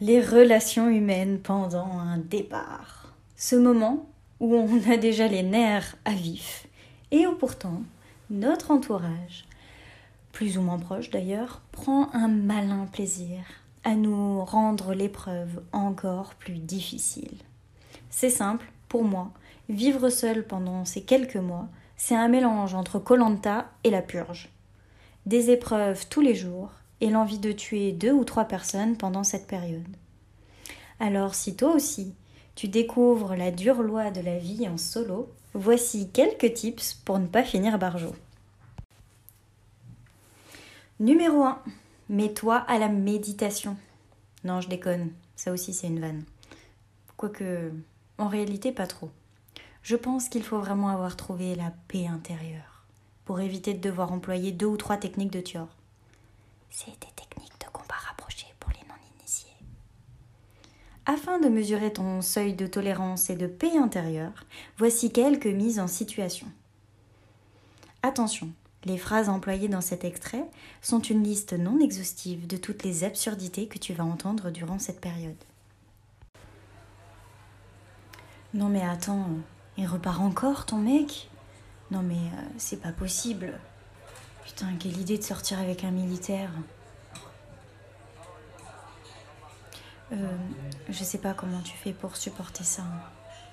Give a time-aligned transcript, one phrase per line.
[0.00, 3.12] les relations humaines pendant un départ.
[3.36, 4.08] Ce moment
[4.40, 6.66] où on a déjà les nerfs à vif
[7.10, 7.82] et où pourtant
[8.30, 9.44] notre entourage,
[10.32, 13.40] plus ou moins proche d'ailleurs, prend un malin plaisir
[13.84, 17.36] à nous rendre l'épreuve encore plus difficile.
[18.08, 19.32] C'est simple, pour moi,
[19.68, 24.48] vivre seul pendant ces quelques mois, c'est un mélange entre Colanta et la purge.
[25.26, 26.70] Des épreuves tous les jours,
[27.00, 29.96] et l'envie de tuer deux ou trois personnes pendant cette période.
[30.98, 32.14] Alors si toi aussi
[32.54, 37.26] tu découvres la dure loi de la vie en solo, voici quelques tips pour ne
[37.26, 38.14] pas finir barjot.
[40.98, 41.62] Numéro 1.
[42.10, 43.76] Mets-toi à la méditation.
[44.44, 46.24] Non, je déconne, ça aussi c'est une vanne.
[47.16, 47.72] Quoique,
[48.18, 49.10] en réalité, pas trop.
[49.82, 52.84] Je pense qu'il faut vraiment avoir trouvé la paix intérieure
[53.24, 55.68] pour éviter de devoir employer deux ou trois techniques de Thior.
[56.70, 59.50] C'est des techniques de combat rapproché pour les non-initiés.
[61.04, 64.44] Afin de mesurer ton seuil de tolérance et de paix intérieure,
[64.78, 66.46] voici quelques mises en situation.
[68.02, 68.50] Attention,
[68.84, 70.48] les phrases employées dans cet extrait
[70.80, 75.00] sont une liste non exhaustive de toutes les absurdités que tu vas entendre durant cette
[75.00, 75.36] période.
[78.54, 79.26] Non mais attends,
[79.76, 81.30] il repart encore ton mec?
[81.90, 83.58] Non mais euh, c'est pas possible.
[84.50, 86.50] Putain, quelle idée de sortir avec un militaire.
[90.12, 90.36] Euh,
[90.88, 92.82] je sais pas comment tu fais pour supporter ça.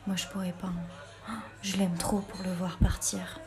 [0.08, 0.72] Moi, je pourrais pas.
[1.62, 3.40] Je l'aime trop pour le voir partir.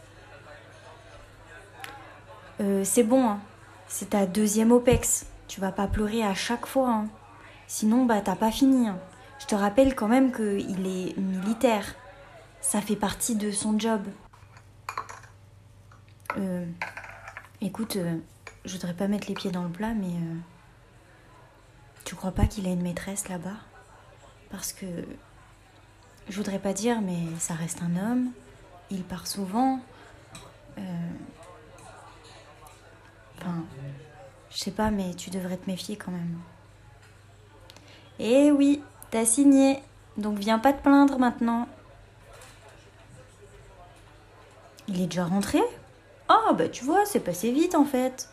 [2.61, 3.41] Euh, c'est bon, hein.
[3.89, 5.27] c'est ta deuxième OPEX.
[5.49, 6.91] Tu vas pas pleurer à chaque fois.
[6.91, 7.09] Hein.
[7.67, 8.87] Sinon, bah, t'as pas fini.
[8.87, 9.01] Hein.
[9.41, 11.97] Je te rappelle quand même qu'il est militaire.
[12.61, 14.03] Ça fait partie de son job.
[16.39, 16.65] Euh,
[17.63, 18.17] Écoute, euh,
[18.65, 20.37] je voudrais pas mettre les pieds dans le plat, mais euh,
[22.07, 23.57] tu crois pas qu'il a une maîtresse là-bas?
[24.51, 24.87] Parce que
[26.31, 28.31] je voudrais pas dire, mais ça reste un homme.
[28.91, 29.79] Il part souvent.
[30.79, 31.11] Euh,
[33.39, 33.65] enfin,
[34.51, 36.39] je sais pas, mais tu devrais te méfier quand même.
[38.19, 39.83] Eh oui, t'as signé,
[40.17, 41.69] donc viens pas te plaindre maintenant.
[44.89, 45.61] Il est déjà rentré?
[46.51, 48.29] Oh, bah tu vois, c'est passé vite en fait.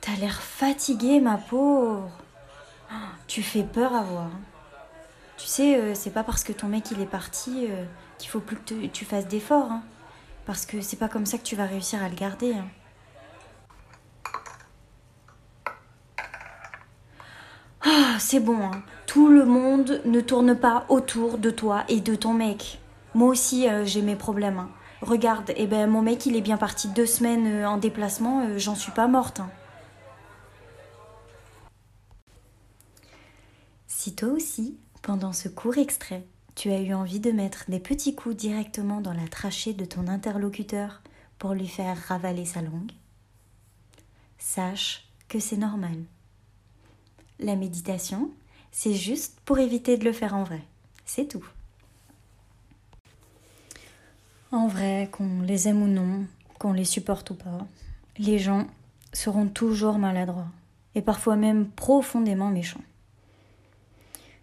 [0.00, 2.08] T'as l'air fatiguée, ma pauvre.
[3.26, 4.30] Tu fais peur à voir.
[5.36, 7.84] Tu sais, euh, c'est pas parce que ton mec il est parti euh,
[8.18, 9.72] qu'il faut plus que tu fasses d'efforts.
[9.72, 9.82] Hein.
[10.46, 12.54] Parce que c'est pas comme ça que tu vas réussir à le garder.
[12.54, 12.68] Hein.
[17.84, 18.62] Ah, c'est bon.
[18.62, 18.82] Hein.
[19.06, 22.78] Tout le monde ne tourne pas autour de toi et de ton mec.
[23.14, 24.60] Moi aussi, euh, j'ai mes problèmes.
[24.60, 24.70] Hein.
[25.02, 28.58] Regarde, eh ben, mon mec, il est bien parti deux semaines euh, en déplacement, euh,
[28.58, 29.40] j'en suis pas morte.
[29.40, 29.50] Hein.
[33.86, 38.14] Si toi aussi, pendant ce court extrait, tu as eu envie de mettre des petits
[38.14, 41.00] coups directement dans la trachée de ton interlocuteur
[41.38, 42.92] pour lui faire ravaler sa langue,
[44.38, 46.04] sache que c'est normal.
[47.38, 48.30] La méditation,
[48.70, 50.60] c'est juste pour éviter de le faire en vrai.
[51.06, 51.46] C'est tout.
[54.52, 56.26] En vrai, qu'on les aime ou non,
[56.58, 57.66] qu'on les supporte ou pas,
[58.18, 58.66] les gens
[59.12, 60.50] seront toujours maladroits
[60.96, 62.82] et parfois même profondément méchants.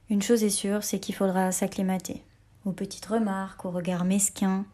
[0.10, 2.24] Une chose est sûre, c'est qu'il faudra s'acclimater
[2.64, 4.66] aux petites remarques, aux regards mesquins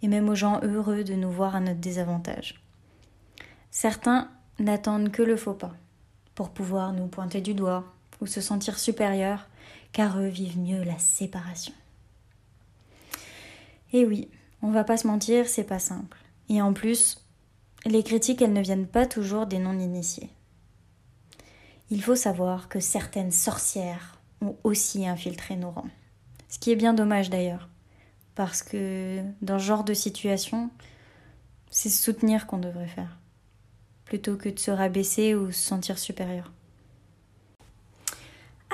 [0.00, 2.62] et même aux gens heureux de nous voir à notre désavantage.
[3.70, 5.74] Certains n'attendent que le faux pas
[6.34, 7.84] pour pouvoir nous pointer du doigt
[8.22, 9.48] ou se sentir supérieurs
[9.92, 11.74] car eux vivent mieux la séparation.
[13.92, 14.28] Et oui,
[14.62, 16.18] on va pas se mentir, c'est pas simple.
[16.48, 17.24] Et en plus,
[17.84, 20.30] les critiques, elles ne viennent pas toujours des non-initiés.
[21.90, 25.90] Il faut savoir que certaines sorcières ont aussi infiltré nos rangs.
[26.48, 27.68] Ce qui est bien dommage d'ailleurs,
[28.34, 30.70] parce que dans ce genre de situation,
[31.70, 33.18] c'est soutenir qu'on devrait faire,
[34.04, 36.52] plutôt que de se rabaisser ou se sentir supérieur.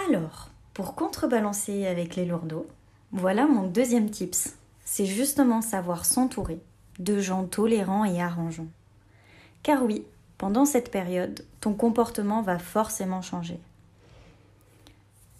[0.08, 2.66] Alors, pour contrebalancer avec les lourdeaux,
[3.12, 4.56] voilà mon deuxième tips
[4.94, 6.60] c'est justement savoir s'entourer
[7.00, 8.68] de gens tolérants et arrangeants.
[9.64, 10.06] Car oui,
[10.38, 13.58] pendant cette période, ton comportement va forcément changer.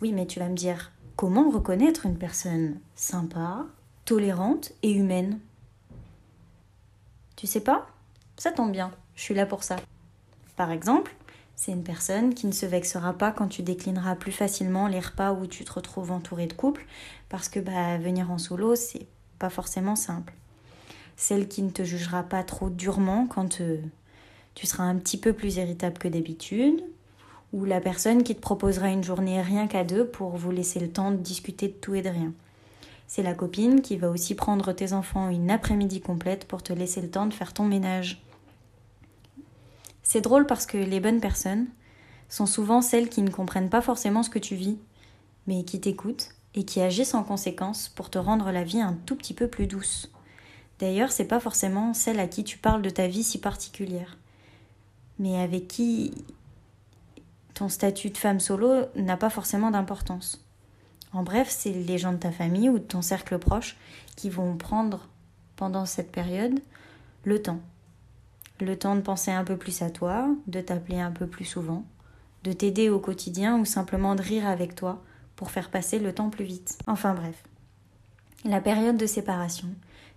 [0.03, 3.65] Oui, mais tu vas me dire, comment reconnaître une personne sympa,
[4.05, 5.39] tolérante et humaine?
[7.37, 7.87] Tu sais pas?
[8.37, 9.77] Ça tombe bien, je suis là pour ça.
[10.57, 11.15] Par exemple,
[11.55, 15.33] c'est une personne qui ne se vexera pas quand tu déclineras plus facilement les repas
[15.33, 16.87] où tu te retrouves entouré de couples,
[17.29, 19.07] parce que bah, venir en solo, c'est
[19.39, 20.35] pas forcément simple.
[21.17, 23.81] Celle qui ne te jugera pas trop durement quand euh,
[24.55, 26.83] tu seras un petit peu plus irritable que d'habitude,
[27.53, 30.91] ou la personne qui te proposera une journée rien qu'à deux pour vous laisser le
[30.91, 32.33] temps de discuter de tout et de rien.
[33.07, 37.01] C'est la copine qui va aussi prendre tes enfants une après-midi complète pour te laisser
[37.01, 38.23] le temps de faire ton ménage.
[40.03, 41.67] C'est drôle parce que les bonnes personnes
[42.29, 44.79] sont souvent celles qui ne comprennent pas forcément ce que tu vis,
[45.47, 49.17] mais qui t'écoutent et qui agissent en conséquence pour te rendre la vie un tout
[49.17, 50.11] petit peu plus douce.
[50.79, 54.17] D'ailleurs, c'est pas forcément celle à qui tu parles de ta vie si particulière,
[55.19, 56.13] mais avec qui
[57.55, 60.45] ton statut de femme solo n'a pas forcément d'importance.
[61.13, 63.77] En bref, c'est les gens de ta famille ou de ton cercle proche
[64.17, 65.09] qui vont prendre
[65.55, 66.59] pendant cette période
[67.23, 67.61] le temps.
[68.61, 71.85] Le temps de penser un peu plus à toi, de t'appeler un peu plus souvent,
[72.43, 75.03] de t'aider au quotidien ou simplement de rire avec toi
[75.37, 76.79] pour faire passer le temps plus vite.
[76.87, 77.43] Enfin bref.
[78.45, 79.69] La période de séparation,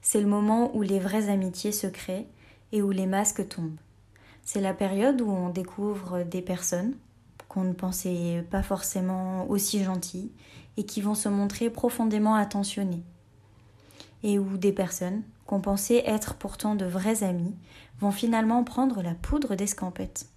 [0.02, 2.28] c'est le moment où les vraies amitiés se créent
[2.72, 3.80] et où les masques tombent.
[4.44, 6.94] C'est la période où on découvre des personnes
[7.48, 10.31] qu'on ne pensait pas forcément aussi gentilles
[10.78, 13.04] et qui vont se montrer profondément attentionnées.
[14.24, 17.56] Et où des personnes qu'on pensait être pourtant de vrais amis
[18.00, 20.28] vont finalement prendre la poudre d'escampette.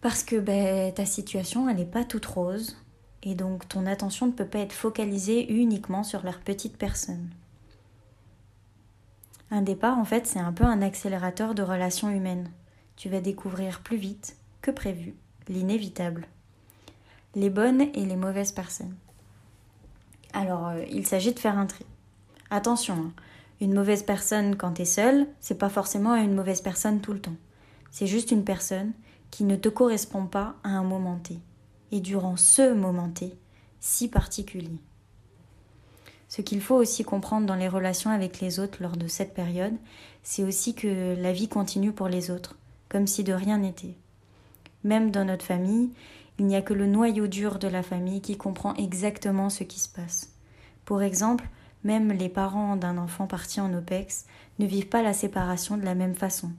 [0.00, 2.76] Parce que ben, ta situation, elle n'est pas toute rose,
[3.26, 7.28] et donc ton attention ne peut pas être focalisée uniquement sur leur petite personne.
[9.50, 12.50] Un départ, en fait, c'est un peu un accélérateur de relations humaines.
[12.96, 15.14] Tu vas découvrir plus vite que prévu
[15.48, 16.28] l'inévitable.
[17.34, 18.94] Les bonnes et les mauvaises personnes.
[20.32, 21.84] Alors, euh, il s'agit de faire un tri.
[22.50, 23.12] Attention, hein.
[23.60, 27.20] une mauvaise personne quand tu es seule, c'est pas forcément une mauvaise personne tout le
[27.20, 27.36] temps.
[27.90, 28.92] C'est juste une personne
[29.32, 31.40] qui ne te correspond pas à un moment T.
[31.92, 33.36] Et durant ce moment T,
[33.80, 34.80] si particulier.
[36.28, 39.74] Ce qu'il faut aussi comprendre dans les relations avec les autres lors de cette période,
[40.22, 42.56] c'est aussi que la vie continue pour les autres,
[42.88, 43.94] comme si de rien n'était.
[44.82, 45.90] Même dans notre famille,
[46.38, 49.78] il n'y a que le noyau dur de la famille qui comprend exactement ce qui
[49.78, 50.32] se passe.
[50.84, 51.48] Pour exemple,
[51.84, 54.26] même les parents d'un enfant parti en OPEX
[54.58, 56.50] ne vivent pas la séparation de la même façon.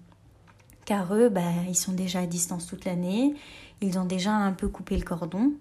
[0.88, 3.36] Car eux, bah, ils sont déjà à distance toute l'année,
[3.82, 5.52] ils ont déjà un peu coupé le cordon.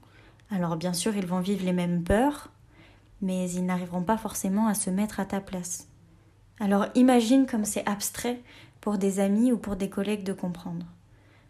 [0.53, 2.53] Alors bien sûr, ils vont vivre les mêmes peurs,
[3.21, 5.89] mais ils n'arriveront pas forcément à se mettre à ta place.
[6.61, 8.41] Alors imagine comme c'est abstrait
[8.81, 10.87] pour des amis ou pour des collègues de comprendre.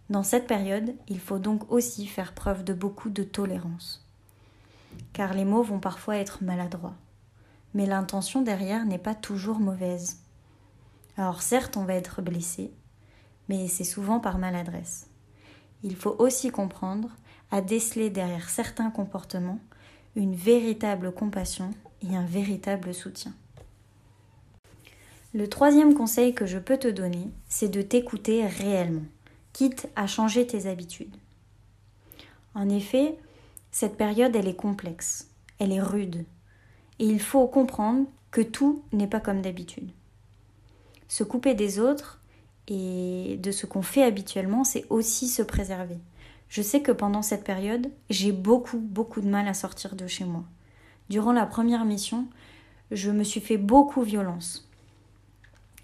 [0.08, 4.08] Dans cette période, il faut donc aussi faire preuve de beaucoup de tolérance.
[5.12, 6.96] Car les mots vont parfois être maladroits.
[7.74, 10.22] Mais l'intention derrière n'est pas toujours mauvaise.
[11.18, 12.72] Alors certes, on va être blessé,
[13.48, 15.08] mais c'est souvent par maladresse.
[15.82, 17.10] Il faut aussi comprendre
[17.50, 19.60] à déceler derrière certains comportements
[20.16, 21.70] une véritable compassion
[22.02, 23.32] et un véritable soutien.
[25.34, 29.04] Le troisième conseil que je peux te donner, c'est de t'écouter réellement,
[29.52, 31.16] quitte à changer tes habitudes.
[32.54, 33.18] En effet,
[33.70, 35.28] cette période, elle est complexe,
[35.58, 36.24] elle est rude,
[36.98, 39.90] et il faut comprendre que tout n'est pas comme d'habitude.
[41.08, 42.20] Se couper des autres
[42.68, 45.98] et de ce qu'on fait habituellement, c'est aussi se préserver.
[46.48, 50.24] Je sais que pendant cette période, j'ai beaucoup, beaucoup de mal à sortir de chez
[50.24, 50.44] moi.
[51.08, 52.26] Durant la première mission,
[52.90, 54.68] je me suis fait beaucoup violence.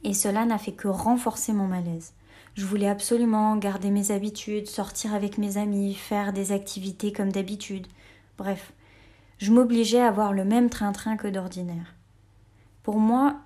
[0.05, 2.13] Et cela n'a fait que renforcer mon malaise.
[2.55, 7.87] Je voulais absolument garder mes habitudes, sortir avec mes amis, faire des activités comme d'habitude.
[8.37, 8.73] Bref,
[9.39, 11.95] je m'obligeais à avoir le même train-train que d'ordinaire.
[12.83, 13.41] Pour moi,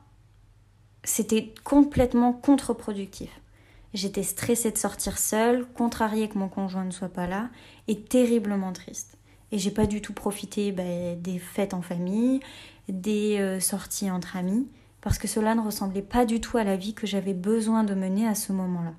[1.07, 3.31] c'était complètement contre-productif.
[3.95, 7.49] J'étais stressée de sortir seule, contrariée que mon conjoint ne soit pas là,
[7.87, 9.17] et terriblement triste.
[9.53, 12.41] Et j'ai pas du tout profité bah, des fêtes en famille,
[12.89, 14.67] des euh, sorties entre amis,
[15.01, 17.95] parce que cela ne ressemblait pas du tout à la vie que j'avais besoin de
[17.95, 18.95] mener à ce moment-là.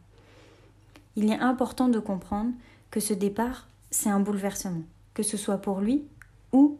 [1.17, 2.53] Il est important de comprendre
[2.89, 4.83] que ce départ, c'est un bouleversement,
[5.13, 6.05] que ce soit pour lui
[6.53, 6.79] ou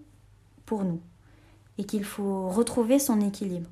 [0.66, 1.02] pour nous,
[1.78, 3.70] et qu'il faut retrouver son équilibre.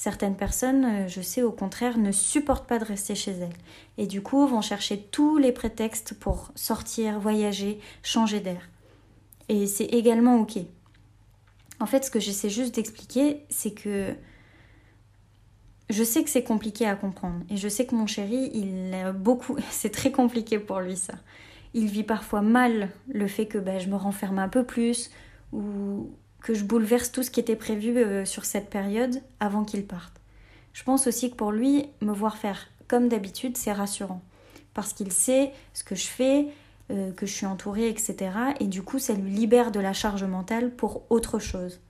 [0.00, 3.52] Certaines personnes, euh, je sais au contraire, ne supportent pas de rester chez elles
[3.98, 8.70] et du coup vont chercher tous les prétextes pour sortir, voyager, changer d'air.
[9.50, 10.56] Et c'est également ok.
[11.80, 14.14] En fait, ce que j'essaie juste d'expliquer, c'est que
[15.90, 19.12] je sais que c'est compliqué à comprendre et je sais que mon chéri, il a
[19.12, 21.12] beaucoup, c'est très compliqué pour lui ça.
[21.74, 25.10] Il vit parfois mal le fait que ben, je me renferme un peu plus
[25.52, 26.08] ou
[26.40, 30.20] que je bouleverse tout ce qui était prévu euh, sur cette période avant qu'il parte.
[30.72, 34.22] Je pense aussi que pour lui, me voir faire comme d'habitude, c'est rassurant.
[34.74, 36.48] Parce qu'il sait ce que je fais,
[36.90, 38.30] euh, que je suis entourée, etc.
[38.58, 41.80] Et du coup, ça lui libère de la charge mentale pour autre chose.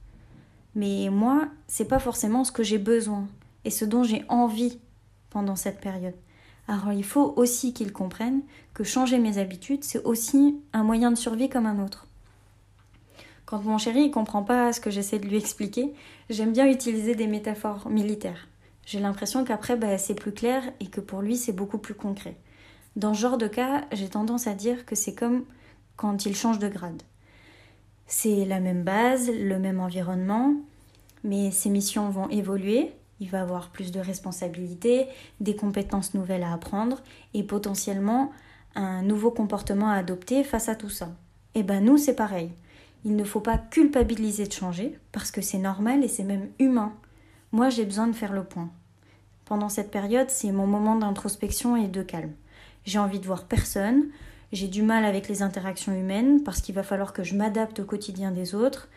[0.74, 3.26] Mais moi, c'est pas forcément ce que j'ai besoin
[3.64, 4.78] et ce dont j'ai envie
[5.30, 6.14] pendant cette période.
[6.68, 8.42] Alors il faut aussi qu'ils comprennent
[8.74, 12.06] que changer mes habitudes, c'est aussi un moyen de survie comme un autre.
[13.50, 15.92] Quand mon chéri ne comprend pas ce que j'essaie de lui expliquer,
[16.28, 18.46] j'aime bien utiliser des métaphores militaires.
[18.86, 22.36] J'ai l'impression qu'après, bah, c'est plus clair et que pour lui, c'est beaucoup plus concret.
[22.94, 25.42] Dans ce genre de cas, j'ai tendance à dire que c'est comme
[25.96, 27.02] quand il change de grade.
[28.06, 30.54] C'est la même base, le même environnement,
[31.24, 35.08] mais ses missions vont évoluer, il va avoir plus de responsabilités,
[35.40, 37.02] des compétences nouvelles à apprendre
[37.34, 38.30] et potentiellement
[38.76, 41.06] un nouveau comportement à adopter face à tout ça.
[41.56, 42.52] Et eh ben nous c'est pareil.
[43.04, 46.92] Il ne faut pas culpabiliser de changer parce que c'est normal et c'est même humain.
[47.52, 48.70] Moi j'ai besoin de faire le point.
[49.44, 52.32] Pendant cette période, c'est mon moment d'introspection et de calme.
[52.84, 54.04] J'ai envie de voir personne,
[54.52, 57.84] j'ai du mal avec les interactions humaines parce qu'il va falloir que je m'adapte au
[57.84, 58.88] quotidien des autres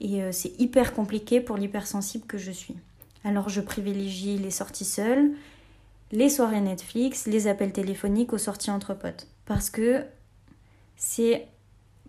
[0.00, 2.76] et euh, c'est hyper compliqué pour l'hypersensible que je suis.
[3.24, 5.32] Alors je privilégie les sorties seules,
[6.12, 9.28] les soirées Netflix, les appels téléphoniques aux sorties entre potes.
[9.44, 10.04] Parce que
[10.96, 11.46] c'est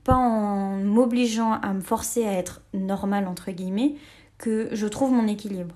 [0.04, 3.96] pas en m'obligeant à me forcer à être normal entre guillemets
[4.38, 5.76] que je trouve mon équilibre.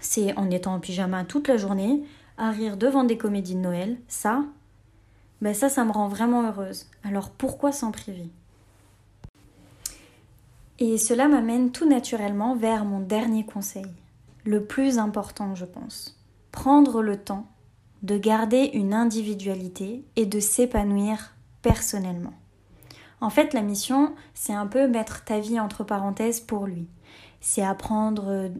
[0.00, 2.02] C'est en étant en pyjama toute la journée,
[2.36, 4.44] à rire devant des comédies de Noël, ça,
[5.40, 6.86] ben ça, ça me rend vraiment heureuse.
[7.04, 8.28] Alors pourquoi s'en priver?
[10.78, 13.86] Et cela m'amène tout naturellement vers mon dernier conseil
[14.44, 16.18] le plus important, je pense.
[16.52, 17.46] Prendre le temps
[18.02, 22.34] de garder une individualité et de s'épanouir personnellement.
[23.24, 26.88] En fait, la mission, c'est un peu mettre ta vie entre parenthèses pour lui.
[27.40, 28.50] C'est apprendre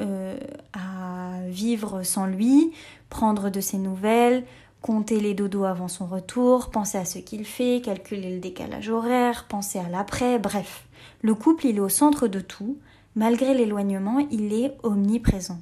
[0.00, 0.38] euh,
[0.74, 2.72] à vivre sans lui,
[3.08, 4.44] prendre de ses nouvelles,
[4.82, 9.46] compter les dodos avant son retour, penser à ce qu'il fait, calculer le décalage horaire,
[9.48, 10.86] penser à l'après, bref.
[11.22, 12.76] Le couple, il est au centre de tout,
[13.16, 15.60] Malgré l'éloignement, il est omniprésent.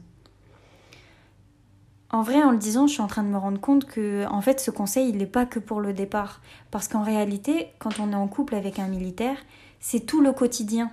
[2.15, 4.43] En vrai, en le disant, je suis en train de me rendre compte que, en
[4.43, 6.43] fait, ce conseil, il n'est pas que pour le départ.
[6.71, 9.39] Parce qu'en réalité, quand on est en couple avec un militaire,
[9.81, 10.91] c'est tout le quotidien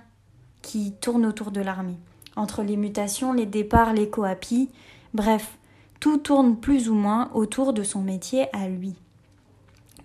[0.62, 1.98] qui tourne autour de l'armée.
[2.36, 4.70] Entre les mutations, les départs, les coapis,
[5.12, 5.58] bref,
[6.00, 8.94] tout tourne plus ou moins autour de son métier à lui.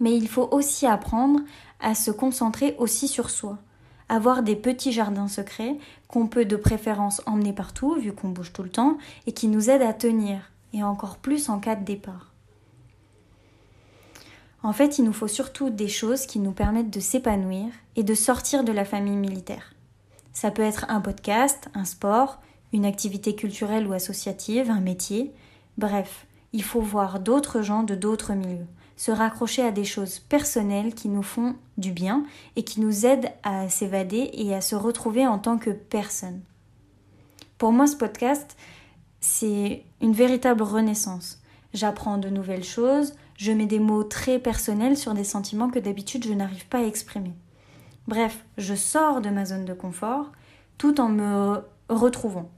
[0.01, 1.39] Mais il faut aussi apprendre
[1.79, 3.57] à se concentrer aussi sur soi
[4.09, 8.63] avoir des petits jardins secrets qu'on peut de préférence emmener partout, vu qu'on bouge tout
[8.63, 12.31] le temps, et qui nous aident à tenir, et encore plus en cas de départ.
[14.61, 18.13] En fait, il nous faut surtout des choses qui nous permettent de s'épanouir et de
[18.13, 19.73] sortir de la famille militaire.
[20.33, 22.41] Ça peut être un podcast, un sport,
[22.73, 25.33] une activité culturelle ou associative, un métier,
[25.77, 28.67] bref, il faut voir d'autres gens de d'autres milieux
[28.97, 33.31] se raccrocher à des choses personnelles qui nous font du bien et qui nous aident
[33.43, 36.41] à s'évader et à se retrouver en tant que personne.
[37.57, 38.55] Pour moi, ce podcast,
[39.25, 41.41] c'est une véritable renaissance.
[41.73, 46.25] J'apprends de nouvelles choses, je mets des mots très personnels sur des sentiments que d'habitude
[46.25, 47.33] je n'arrive pas à exprimer.
[48.07, 50.31] Bref, je sors de ma zone de confort
[50.77, 52.49] tout en me retrouvant.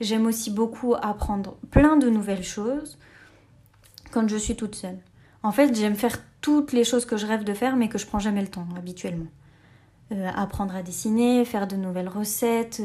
[0.00, 2.98] J'aime aussi beaucoup apprendre plein de nouvelles choses
[4.10, 4.98] quand je suis toute seule.
[5.42, 8.06] En fait, j'aime faire toutes les choses que je rêve de faire, mais que je
[8.06, 9.30] prends jamais le temps habituellement.
[10.12, 12.82] Euh, apprendre à dessiner, faire de nouvelles recettes,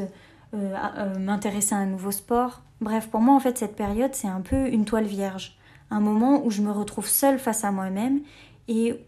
[0.52, 2.62] m'intéresser à un nouveau sport.
[2.80, 5.56] Bref, pour moi, en fait, cette période, c'est un peu une toile vierge.
[5.90, 8.20] Un moment où je me retrouve seule face à moi-même
[8.68, 9.04] et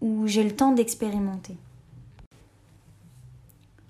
[0.00, 1.56] où j'ai le temps d'expérimenter.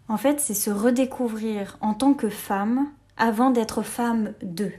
[0.08, 2.86] En fait, c'est se redécouvrir en tant que femme
[3.16, 4.72] avant d'être femme d'eux.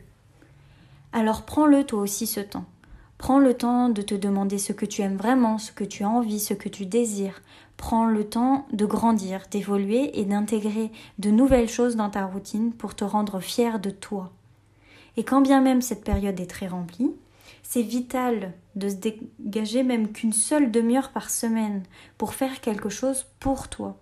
[1.11, 2.65] Alors prends-le toi aussi ce temps.
[3.19, 6.09] Prends le temps de te demander ce que tu aimes vraiment, ce que tu as
[6.09, 7.41] envie, ce que tu désires.
[7.75, 12.95] Prends le temps de grandir, d'évoluer et d'intégrer de nouvelles choses dans ta routine pour
[12.95, 14.31] te rendre fier de toi.
[15.17, 17.11] Et quand bien même cette période est très remplie,
[17.61, 21.83] c'est vital de se dégager même qu'une seule demi-heure par semaine
[22.17, 23.97] pour faire quelque chose pour toi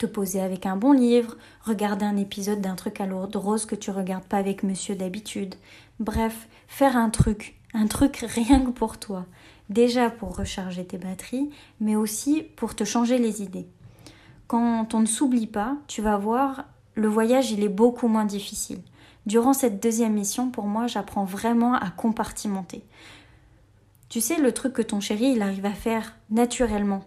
[0.00, 3.74] te poser avec un bon livre, regarder un épisode d'un truc à l'eau rose que
[3.74, 5.56] tu regardes pas avec monsieur d'habitude.
[5.98, 9.26] Bref, faire un truc, un truc rien que pour toi.
[9.68, 13.68] Déjà pour recharger tes batteries, mais aussi pour te changer les idées.
[14.46, 16.64] Quand on ne s'oublie pas, tu vas voir,
[16.94, 18.80] le voyage il est beaucoup moins difficile.
[19.26, 22.82] Durant cette deuxième mission, pour moi, j'apprends vraiment à compartimenter.
[24.08, 27.04] Tu sais, le truc que ton chéri, il arrive à faire naturellement.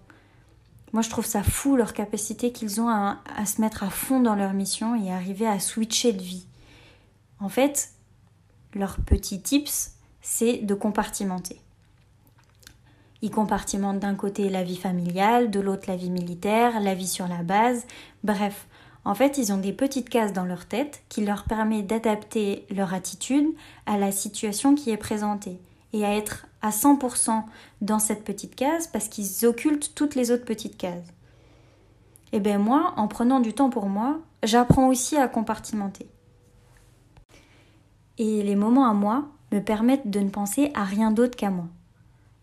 [0.94, 4.36] Moi, je trouve ça fou leur capacité qu'ils ont à, se mettre à fond dans
[4.36, 6.46] leur mission et arriver à switcher de vie.
[7.40, 7.90] En fait,
[8.76, 11.60] leur petit tips, c'est de compartimenter.
[13.24, 17.28] Ils compartimentent d'un côté la vie familiale, de l'autre la vie militaire, la vie sur
[17.28, 17.86] la base.
[18.24, 18.68] Bref,
[19.06, 22.94] En fait, ils ont des petites cases dans leur tête qui leur permettent d'adapter leur
[22.94, 23.48] attitude
[23.86, 25.60] à la situation qui est présentée
[25.94, 27.44] et à être à 100%
[27.82, 31.08] dans cette petite case parce qu'ils occultent toutes les autres petites cases.
[32.32, 36.08] Et eh bien moi, en prenant du temps pour moi, j'apprends aussi à compartimenter.
[38.18, 41.68] Et les moments à moi me permettent de ne penser à rien d'autre qu'à moi.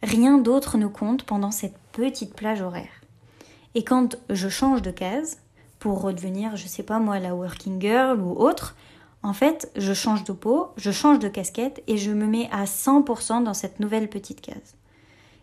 [0.03, 3.03] Rien d'autre ne compte pendant cette petite plage horaire.
[3.75, 5.39] Et quand je change de case,
[5.81, 8.77] pour redevenir, je sais pas moi, la working girl ou autre,
[9.23, 12.65] en fait, je change de peau, je change de casquette et je me mets à
[12.65, 14.77] 100% dans cette nouvelle petite case.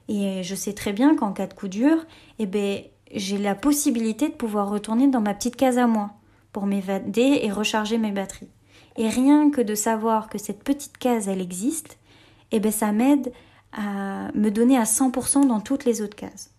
[0.10, 2.06] Et je sais très bien qu'en cas de coup dur,
[2.40, 2.82] eh ben,
[3.14, 6.12] j'ai la possibilité de pouvoir retourner dans ma petite case à moi
[6.54, 8.50] pour m'évader et recharger mes batteries.
[8.96, 12.00] Et rien que de savoir que cette petite case, elle existe,
[12.52, 13.32] eh ben, ça m'aide
[13.74, 16.52] à me donner à 100% dans toutes les autres cases.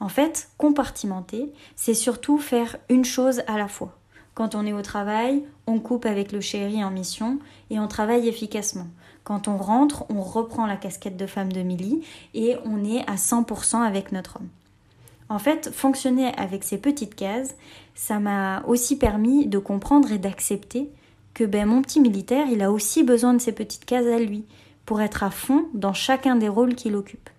[0.00, 3.99] En fait, compartimenter, c'est surtout faire une chose à la fois.
[4.34, 7.38] Quand on est au travail, on coupe avec le chéri en mission
[7.70, 8.86] et on travaille efficacement.
[9.24, 12.02] Quand on rentre, on reprend la casquette de femme de Milly
[12.34, 14.48] et on est à 100% avec notre homme.
[15.28, 17.54] En fait, fonctionner avec ces petites cases,
[17.94, 20.90] ça m'a aussi permis de comprendre et d'accepter
[21.34, 24.44] que ben, mon petit militaire, il a aussi besoin de ces petites cases à lui
[24.86, 27.30] pour être à fond dans chacun des rôles qu'il occupe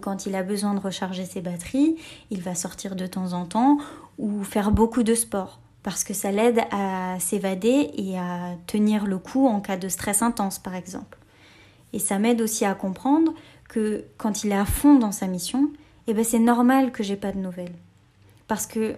[0.00, 1.96] quand il a besoin de recharger ses batteries,
[2.30, 3.78] il va sortir de temps en temps
[4.18, 9.18] ou faire beaucoup de sport parce que ça l'aide à s'évader et à tenir le
[9.18, 11.18] coup en cas de stress intense par exemple.
[11.92, 13.34] Et ça m'aide aussi à comprendre
[13.68, 15.70] que quand il est à fond dans sa mission,
[16.06, 17.74] eh ben c'est normal que j'ai pas de nouvelles.
[18.48, 18.96] Parce que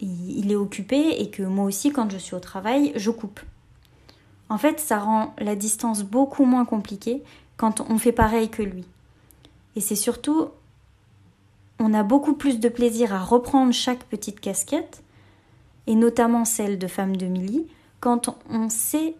[0.00, 3.40] il est occupé et que moi aussi quand je suis au travail, je coupe.
[4.48, 7.22] En fait, ça rend la distance beaucoup moins compliquée
[7.56, 8.84] quand on fait pareil que lui.
[9.74, 10.48] Et c'est surtout,
[11.78, 15.02] on a beaucoup plus de plaisir à reprendre chaque petite casquette,
[15.86, 17.66] et notamment celle de femme de Milly,
[18.00, 19.16] quand on sait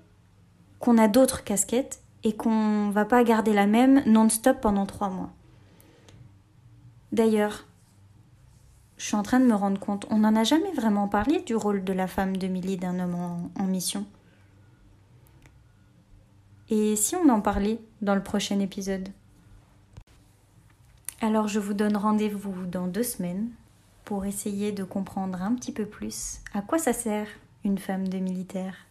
[0.81, 5.31] qu'on a d'autres casquettes et qu'on va pas garder la même non-stop pendant trois mois.
[7.13, 7.67] D'ailleurs,
[8.97, 11.55] je suis en train de me rendre compte, on n'en a jamais vraiment parlé du
[11.55, 14.07] rôle de la femme de Milly d'un homme en mission.
[16.69, 19.09] Et si on en parlait dans le prochain épisode?
[21.21, 23.49] Alors je vous donne rendez-vous dans deux semaines
[24.05, 27.29] pour essayer de comprendre un petit peu plus à quoi ça sert
[27.65, 28.86] une femme de militaire.